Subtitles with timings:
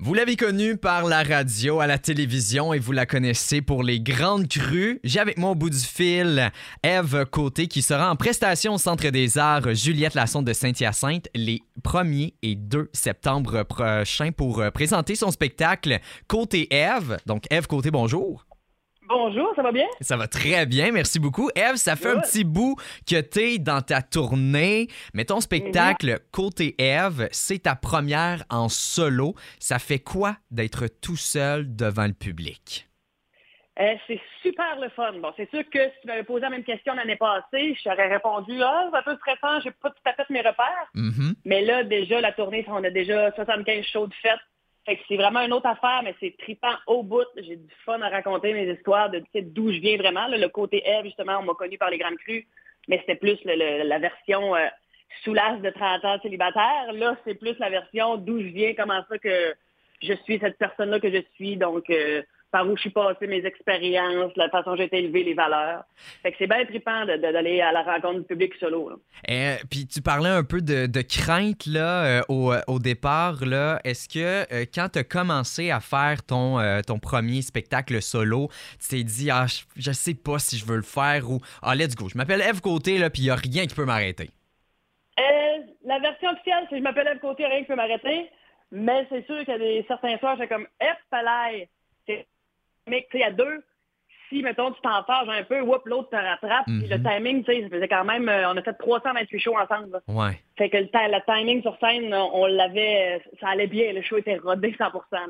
[0.00, 4.00] Vous l'avez connue par la radio, à la télévision et vous la connaissez pour les
[4.00, 5.00] grandes crues.
[5.02, 6.52] J'ai avec moi au bout du fil
[6.84, 11.62] Eve Côté qui sera en prestation au Centre des Arts Juliette Lassonde de Saint-Hyacinthe les
[11.82, 17.16] 1er et 2 septembre prochains pour euh, présenter son spectacle Côté Eve.
[17.26, 18.47] Donc Eve Côté, bonjour.
[19.08, 19.86] Bonjour, ça va bien?
[20.02, 21.48] Ça va très bien, merci beaucoup.
[21.54, 22.76] Eve, ça fait un petit bout
[23.08, 29.34] que t'es dans ta tournée, mais ton spectacle Côté Eve, c'est ta première en solo.
[29.58, 32.86] Ça fait quoi d'être tout seul devant le public?
[33.80, 35.12] Euh, c'est super le fun.
[35.22, 38.08] Bon, c'est sûr que si tu m'avais posé la même question l'année passée, je t'aurais
[38.08, 40.90] répondu Ah, c'est un peu stressant, j'ai pas tout à fait mes repères.
[40.94, 41.34] Mhm.
[41.44, 44.40] Mais là, déjà, la tournée, on a déjà 75 shows de fête.
[44.88, 47.26] Fait que c'est vraiment une autre affaire, mais c'est trippant au bout.
[47.36, 50.28] J'ai du fun à raconter mes histoires de d'où je viens vraiment.
[50.28, 52.46] le côté Eve, justement, on m'a connu par les Grandes Crues,
[52.88, 54.66] mais c'était plus la version euh,
[55.24, 56.90] soulasse de 30 ans célibataire.
[56.94, 59.54] Là, c'est plus la version d'où je viens, comment ça que
[60.00, 61.58] je suis cette personne-là que je suis.
[61.58, 65.22] Donc, euh, par où je suis passée, mes expériences, la façon dont j'ai été élevée,
[65.22, 65.84] les valeurs.
[66.22, 68.90] Fait que c'est bien trippant d'aller à la rencontre du public solo.
[68.90, 68.96] là.
[69.30, 73.44] Euh, Puis tu parlais un peu de, de crainte là, euh, au, au départ.
[73.44, 73.80] Là.
[73.84, 78.48] Est-ce que euh, quand tu as commencé à faire ton, euh, ton premier spectacle solo,
[78.80, 81.74] tu t'es dit ah, je, je sais pas si je veux le faire ou ah,
[81.74, 82.08] let's go.
[82.08, 84.30] Je m'appelle Eve Côté, là, puis il n'y a rien qui peut m'arrêter.
[85.18, 88.30] Euh, la version officielle, c'est je m'appelle Eve Côté, rien qui peut m'arrêter.
[88.70, 91.68] Mais c'est sûr qu'il y a des certains soirs, j'ai comme F palais.
[92.06, 92.26] C'est
[92.88, 93.64] mais tu sais, il y a deux.
[94.28, 96.66] Si, mettons, tu t'en farges un peu, whoop, l'autre te rattrape.
[96.66, 97.02] Puis le Mhm.
[97.02, 99.90] timing, tu sais, ça faisait quand même, euh, on a fait 328 shows ensemble.
[99.92, 100.00] là.
[100.06, 100.38] Ouais.
[100.58, 103.92] Fait que le, ti- le timing sur scène, on, on l'avait, ça allait bien.
[103.94, 104.92] Le show était rodé 100%.
[105.12, 105.26] là.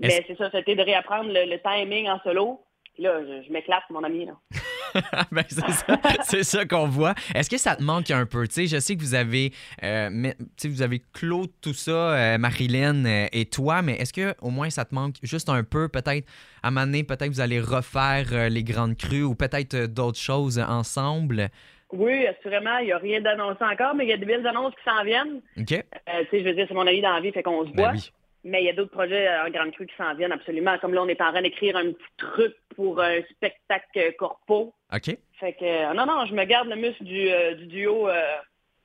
[0.00, 2.60] Mais c'est ça, c'était de réapprendre le, le timing en solo.
[2.94, 4.26] Puis là, je, je m'éclate, mon ami.
[4.26, 4.32] Là.
[5.32, 7.14] Ben, c'est ça, c'est ça qu'on voit.
[7.34, 8.46] Est-ce que ça te manque un peu?
[8.48, 9.52] Tu sais, je sais que vous avez,
[9.82, 10.32] euh,
[10.64, 14.70] vous avez clos tout ça, euh, Marilyn euh, et toi, mais est-ce que au moins
[14.70, 16.26] ça te manque juste un peu, peut-être,
[16.62, 20.18] à un moment donné, peut-être vous allez refaire euh, les grandes crues ou peut-être d'autres
[20.18, 21.48] choses ensemble?
[21.92, 24.74] Oui, assurément, il n'y a rien d'annoncé encore, mais il y a de belles annonces
[24.74, 25.40] qui s'en viennent.
[25.58, 25.84] OK?
[26.32, 27.92] Je veux dire, c'est mon ami dans la vie, fait qu'on se Ben voit.
[27.92, 28.12] oui.
[28.44, 30.78] Mais il y a d'autres projets euh, en grande crue qui s'en viennent absolument.
[30.78, 34.72] Comme là, on est en train d'écrire un petit truc pour un spectacle euh, corpo.
[34.94, 35.16] OK?
[35.40, 38.22] Fait que euh, non, non, je me garde le muscle du, euh, du duo euh,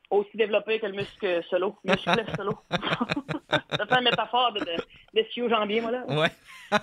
[0.09, 1.75] aussi développé que le muscle solo.
[1.86, 2.58] Muscle solo.
[3.52, 6.03] Ça fait une métaphore de, de, jambier, moi là.
[6.08, 6.31] Ouais.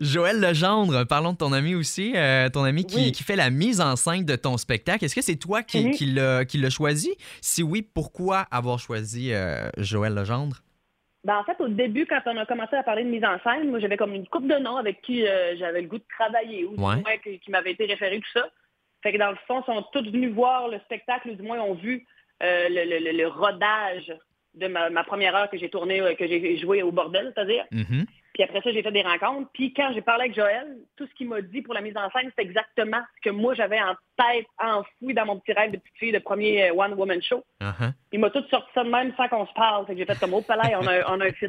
[0.00, 3.12] Joël Legendre, parlons de ton ami aussi, euh, ton ami qui, Oui.
[3.12, 5.04] qui fait la mise en scène de ton spectacle.
[5.04, 5.90] Est-ce que c'est toi qui, Mhm.
[5.92, 7.14] qui l'a qui l'a choisi?
[7.40, 9.32] Si oui, pourquoi avoir choisi
[9.78, 10.56] Joël Legendre?
[11.24, 13.70] Ben, en fait, au début, quand on a commencé à parler de mise en scène,
[13.70, 16.64] moi, j'avais comme une coupe de noms avec qui euh, j'avais le goût de travailler
[16.66, 18.48] ou du moins qui, qui m'avait été référé, tout ça.
[19.02, 21.60] Fait que dans le fond, ils sont tous venus voir le spectacle, ou du moins
[21.60, 22.06] ont vu
[22.42, 24.12] euh, le, le- le- le rodage
[24.54, 27.64] de ma, ma première heure que j'ai tournée, euh, que j'ai joué au bordel, c'est-à-dire.
[27.70, 28.04] Mhm.
[28.34, 29.48] Puis après ça, j'ai fait des rencontres.
[29.54, 32.10] Puis quand j'ai parlé avec Joël, tout ce qu'il m'a dit pour la mise en
[32.10, 35.76] scène, c'est exactement ce que moi, j'avais en tête, enfoui dans mon petit rêve de
[35.76, 37.44] petite fille de premier euh, One Woman Show.
[37.60, 37.92] Uh-huh.
[38.10, 39.86] Il m'a tout sorti ça de même sans qu'on se parle.
[39.86, 41.46] Fait que j'ai fait comme au palais, on a, on a un fit.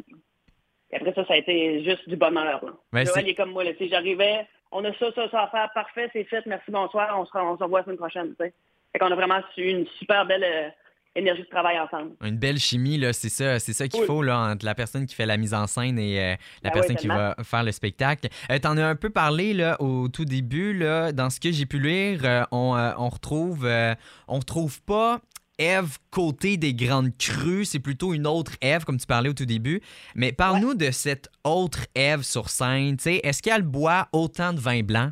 [0.92, 2.64] Et après ça, ça a été juste du bonheur.
[2.64, 2.72] Là.
[2.94, 3.64] Ben, Joël il est comme moi.
[3.64, 7.26] Là, J'arrivais, on a ça, ça, ça à faire, parfait, c'est fait, merci, bonsoir, on
[7.26, 8.30] se, on se revoit la semaine prochaine.
[8.30, 8.54] tu sais.
[8.92, 10.70] Fait qu'on a vraiment eu une super belle euh,
[11.16, 12.12] énergie de travail ensemble.
[12.24, 14.06] Une belle chimie, là, c'est ça, c'est ça qu'il Oui.
[14.08, 16.74] faut là, entre la personne qui fait la mise en scène et euh, la Ah
[16.74, 18.28] personne qui va faire le spectacle.
[18.52, 21.66] Euh, T'en as un peu parlé là, au tout début, là, dans ce que j'ai
[21.66, 23.68] pu lire, euh, on, euh, on retrouve
[24.28, 25.20] on retrouve pas
[25.58, 29.46] Eve côté des grandes crues, c'est plutôt une autre Eve, comme tu parlais au tout
[29.46, 29.82] début.
[30.14, 32.98] Mais parle-nous de cette autre Eve sur scène.
[32.98, 35.12] tu Est-ce qu'elle boit autant de vin blanc?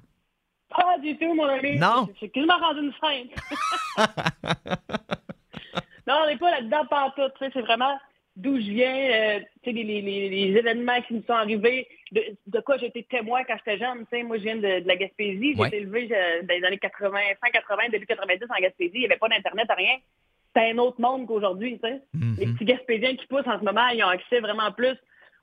[0.70, 1.78] Pas du tout, mon ami.
[1.78, 2.09] Non?
[2.20, 4.06] C'est quasiment rendu une scène.
[6.08, 6.86] non, on n'est pas là-dedans
[7.40, 7.97] sais, C'est vraiment
[8.36, 9.40] d'où je viens, euh,
[9.84, 14.05] les, les- événements qui me sont arrivés, de, de quoi été témoin quand j'étais jeune.
[14.23, 15.53] Moi, je viens de, de la Gaspésie.
[15.53, 15.67] J'ai Ouais.
[15.67, 18.91] été élevé euh, dans les années 80, fin 80, début 90 en Gaspésie.
[18.96, 19.97] Il n'y avait pas d'Internet, rien.
[20.47, 21.79] C'était un autre monde qu'aujourd'hui.
[21.84, 22.02] sais.
[22.40, 24.96] Les petits Gaspésiens qui poussent en ce moment, ils ont accès vraiment plus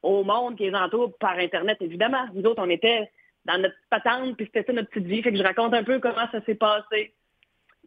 [0.03, 2.27] au monde qui les entoure par Internet, évidemment.
[2.35, 3.09] Nous autres, on était
[3.45, 5.23] dans notre patente, puis c'était ça notre petite vie.
[5.23, 7.13] Fait que je raconte un peu comment ça s'est passé.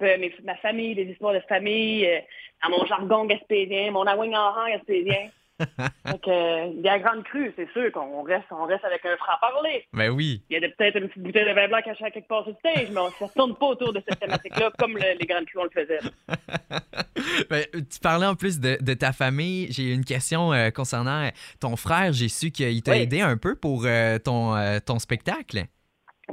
[0.01, 2.19] Euh, mes- ma famille, des histoires de famille, euh,
[2.63, 4.34] dans mon jargon gaspésien, mon awing
[4.69, 5.30] gaspésien.
[6.06, 9.06] Donc, euh, il y a la grande crue, c'est sûr qu'on reste, on reste avec
[9.06, 9.86] un franc-parler.
[9.94, 10.42] Ben oui.
[10.50, 12.54] Il y a peut-être une petite bouteille de vin blanc cachée à quelque part sur
[12.54, 15.25] le stage, mais on ne se tourne pas autour de cette thématique-là comme le- les
[15.28, 16.00] grandes crues, on le faisait.
[17.50, 19.72] Ben, tu parlais en plus de, de ta famille.
[19.72, 21.30] J'ai une question euh, concernant
[21.60, 22.12] ton frère.
[22.13, 22.98] J'ai su qu'il t'a Oui.
[23.01, 24.54] aidé un peu pour euh, ton,
[24.86, 25.63] ton spectacle.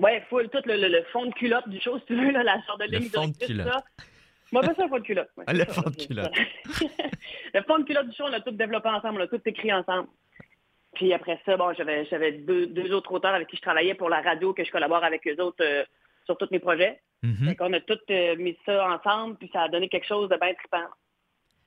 [0.01, 2.43] Ouais, full, tout le, le- le fond de culotte du show, si tu veux, là,
[2.43, 3.67] la sorte de Le ligne fond de culotte.
[3.67, 3.83] là.
[4.53, 5.29] Moi, pas ça, le fond de culotte.
[5.37, 6.35] Ouais, Ah, le ça, fond de culotte.
[6.35, 6.85] ça.
[7.55, 9.73] le fond de culotte du show, on l'a tout développé ensemble, on l'a tout écrit
[9.73, 10.09] ensemble.
[10.95, 14.09] Puis après ça, bon, j'avais j'avais deux, deux autres auteurs avec qui je travaillais pour
[14.09, 15.85] la radio, que je collabore avec eux autres euh,
[16.25, 17.01] sur tous mes projets.
[17.23, 17.49] Mhm.
[17.51, 20.37] Fait qu'on a tout euh, mis ça ensemble, puis ça a donné quelque chose de
[20.37, 20.89] bien trippant.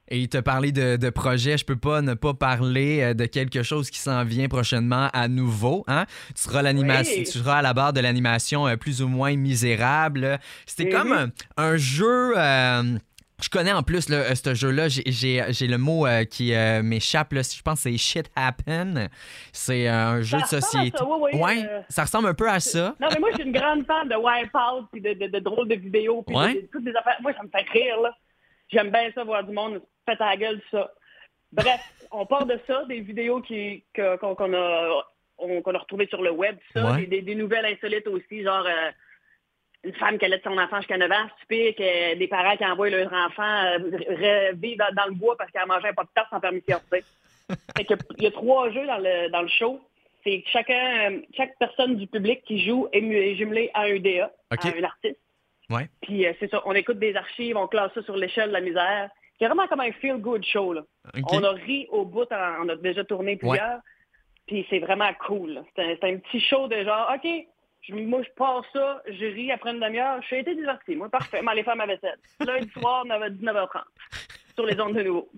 [0.10, 1.58] Et il t'a parlé de, de projet.
[1.58, 5.28] Je peux pas ne pas parler euh, de quelque chose qui s'en vient prochainement à
[5.28, 5.84] nouveau.
[5.88, 6.06] Hein?
[6.36, 7.24] Tu, seras l'animation, Oui.
[7.24, 10.40] tu seras à la barre de l'animation euh, plus ou moins misérable.
[10.66, 12.34] C'était comme un, un jeu.
[12.38, 12.98] euh,
[13.42, 14.88] je connais en plus là, ce jeu-là.
[14.90, 17.34] J'ai- J'ai j'ai le mot euh, qui euh, m'échappe.
[17.34, 17.42] là.
[17.42, 19.10] Je pense que c'est Shit Happen.
[19.52, 20.98] C'est un jeu de Ça société.
[20.98, 22.94] ça, oui, oui, ouais, euh, ça ressemble un peu à ça.
[23.02, 25.68] Non, mais moi, je suis une grande fan de Wipeout, puis de, de, de drôles
[25.70, 26.54] de vidéos, puis Ouais.
[26.56, 27.18] de, toutes des affaires.
[27.22, 28.12] Moi, ça me fait rire, là.
[28.72, 30.92] J'aime bien ça, voir du monde péter la gueule, ça.
[31.52, 35.04] Bref, on part de ça, des vidéos qui- qu'on a,
[35.38, 37.06] on- qu'on a retrouvées sur le web, ça, Ouais.
[37.06, 38.92] des, nouvelles insolites aussi, genre euh,
[39.84, 42.90] une femme qui allait son enfant jusqu'à 9 ans, stupide, que des parents qui envoient
[42.90, 46.10] leur enfant euh, re- vivre dans, dans le bois parce qu'elle mangeait un pas de
[46.16, 46.80] tarte sans permission.
[47.78, 49.82] Fait que il y a trois jeux dans le, dans le show.
[50.24, 54.32] C'est que chacun, euh, chaque personne du public qui joue est, jumelée à un DA,
[54.50, 55.20] à un artiste.
[55.70, 55.90] Ouais.
[56.02, 58.62] Puis euh, c'est ça, on écoute des archives, on classe ça sur l'échelle de la
[58.62, 59.10] misère.
[59.40, 60.74] C'est vraiment comme un feel-good show.
[60.74, 60.82] Là.
[61.32, 63.80] On a ri au bout, en- on a déjà tourné plusieurs.
[64.48, 65.64] Puis c'est vraiment cool.
[65.76, 67.30] C'est un, petit show de genre, OK,
[67.82, 70.96] je, moi je pars ça, je ris après une demi-heure, je suis été diverti.
[70.96, 72.18] Moi, parfait, mais aller faire ma vaisselle.
[72.46, 73.82] Lundi soir, 9 19h30.
[74.56, 75.30] Sur les ondes de nouveau.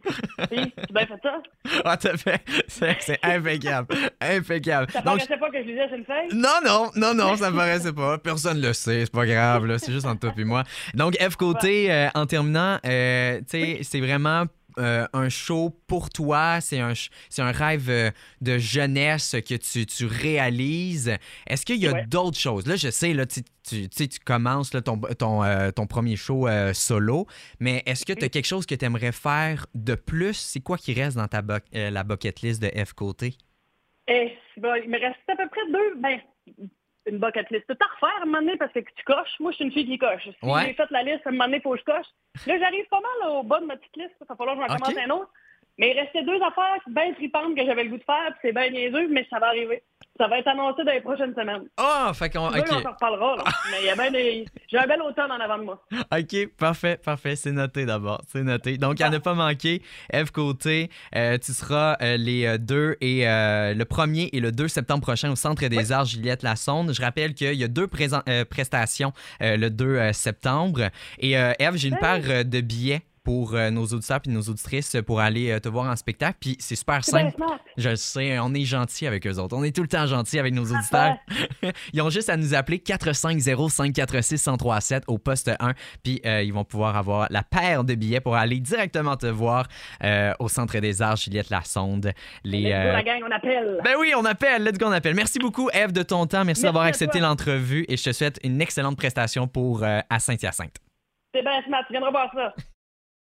[0.50, 1.42] Puis, tu bien fait ça?
[1.86, 2.42] Ah, t'as fait.
[2.68, 3.96] C'est impeccable.
[4.20, 4.92] impeccable.
[4.92, 6.28] Ça Donc, paraissait pas que je lisais une feuille?
[6.34, 8.18] Non, non, non, non, ça me paraissait pas.
[8.18, 9.80] Personne le sait, c'est pas grave, là.
[9.80, 10.64] C'est juste entre toi et moi.
[10.94, 14.46] Donc, F côté, euh, en terminant, euh, tu sais, c'est vraiment
[14.80, 16.60] euh, un show pour toi.
[16.62, 18.12] C'est un, ch- c'est un rêve euh,
[18.42, 21.16] de jeunesse que tu, tu réalises.
[21.48, 22.06] Est-ce qu'il y a Ouais.
[22.06, 22.68] d'autres choses?
[22.68, 26.48] Là, je sais, là, tu, tu, tu commences là, ton, ton, euh, ton premier show
[26.74, 27.25] solo,
[27.60, 30.33] mais est-ce que tu as quelque chose que tu aimerais faire de plus?
[30.38, 31.42] C'est quoi qui reste dans ta
[31.75, 33.38] euh, la bucket list de F côté?
[34.07, 36.19] Eh, bon, il me reste à peu près deux, ben,
[37.07, 37.66] une bucket list.
[37.68, 39.36] Tout à refaire à un moment donné parce que tu coches?
[39.40, 40.24] Moi, je suis une fille qui coche.
[40.24, 40.66] Si Ouais.
[40.68, 42.07] j'ai fait la liste, à un moment donné, il faut que je coche.
[42.48, 44.16] Là, j'arrive pas mal au bas de ma petite liste.
[44.22, 45.31] Il va falloir que j'en commence un autre.
[45.78, 48.54] Mais il restait deux affaires bien tripantes que j'avais le goût de faire, puis c'est
[48.54, 49.84] bien niaiseux, mais ça va arriver.
[50.18, 51.64] Ça va être annoncé dans les prochaines semaines.
[51.78, 52.48] Ah, fait qu'on.
[52.48, 53.44] On s'en reparlera, là.
[53.72, 54.46] Mais il y a bien des...
[54.72, 55.84] J'ai un bel automne en avant de moi.
[55.94, 57.36] OK, parfait, parfait.
[57.36, 58.22] C'est noté d'abord.
[58.32, 58.78] C'est noté.
[58.78, 59.82] Donc, à ne pas manquer,
[60.14, 64.52] Eve Côté, euh, tu seras euh, les euh, 2 et euh, le 1er et le
[64.54, 66.94] 2 septembre prochain au Centre des Arts Juliette Lassonde.
[66.94, 70.90] Je rappelle qu'il y a deux présent- prestations le 2 euh, septembre.
[71.20, 74.95] Et Eve, j'ai une paire euh, de billets pour euh, nos auditeurs et nos auditrices
[75.06, 76.38] pour aller euh, te voir en spectacle.
[76.39, 77.36] Puis c'est super simple.
[77.75, 79.57] Je sais, on est gentil avec eux autres.
[79.57, 81.16] On est tout le temps gentil avec nos auditeurs.
[81.94, 85.74] ils ont juste à nous appeler 450-546-1037 au poste 1.
[86.04, 89.68] Puis euh, ils vont pouvoir avoir la paire de billets pour aller directement te voir
[90.39, 92.12] au Centre des Arts Juliette Lassonde.
[92.44, 93.81] Les, la gang, on appelle.
[93.83, 94.63] Ben oui, on appelle.
[94.63, 95.16] Let's go, on appelle.
[95.16, 96.45] Merci beaucoup, Eve, de ton temps.
[96.45, 100.78] Merci, Merci d'avoir accepté l'entrevue et je te souhaite une excellente prestation pour à Saint-Hyacinthe.
[101.33, 101.81] C'est bien smart.
[101.88, 102.54] Tu viendras voir ça.